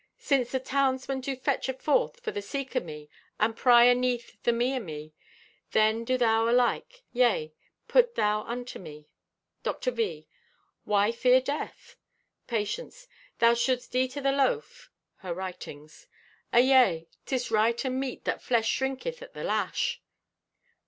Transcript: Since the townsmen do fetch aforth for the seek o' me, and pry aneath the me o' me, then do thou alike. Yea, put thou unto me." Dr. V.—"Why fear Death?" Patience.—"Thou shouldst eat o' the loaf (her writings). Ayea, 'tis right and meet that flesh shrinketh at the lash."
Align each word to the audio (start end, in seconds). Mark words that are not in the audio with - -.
Since 0.17 0.49
the 0.49 0.59
townsmen 0.59 1.21
do 1.21 1.35
fetch 1.35 1.69
aforth 1.69 2.21
for 2.21 2.31
the 2.31 2.41
seek 2.41 2.75
o' 2.75 2.79
me, 2.79 3.07
and 3.39 3.55
pry 3.55 3.83
aneath 3.83 4.41
the 4.41 4.51
me 4.51 4.75
o' 4.75 4.79
me, 4.79 5.13
then 5.73 6.03
do 6.05 6.17
thou 6.17 6.49
alike. 6.49 7.03
Yea, 7.13 7.53
put 7.87 8.15
thou 8.15 8.41
unto 8.45 8.79
me." 8.79 9.05
Dr. 9.61 9.91
V.—"Why 9.91 11.11
fear 11.11 11.39
Death?" 11.39 11.97
Patience.—"Thou 12.47 13.53
shouldst 13.53 13.93
eat 13.93 14.17
o' 14.17 14.21
the 14.21 14.31
loaf 14.31 14.89
(her 15.17 15.35
writings). 15.35 16.07
Ayea, 16.51 17.05
'tis 17.27 17.51
right 17.51 17.85
and 17.85 17.99
meet 17.99 18.25
that 18.25 18.41
flesh 18.41 18.69
shrinketh 18.79 19.21
at 19.21 19.33
the 19.35 19.43
lash." 19.43 20.01